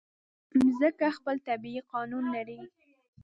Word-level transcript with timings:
مځکه 0.63 1.07
خپل 1.17 1.35
طبیعي 1.47 1.81
قانون 1.91 2.23
لري. 2.35 2.59